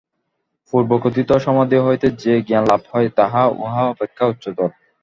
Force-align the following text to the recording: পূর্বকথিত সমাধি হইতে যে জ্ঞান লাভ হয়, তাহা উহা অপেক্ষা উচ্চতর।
পূর্বকথিত 0.73 1.29
সমাধি 1.45 1.77
হইতে 1.77 2.07
যে 2.23 2.33
জ্ঞান 2.47 2.63
লাভ 2.67 2.81
হয়, 2.91 3.09
তাহা 3.17 3.41
উহা 3.57 3.83
অপেক্ষা 3.85 4.23
উচ্চতর। 4.25 4.69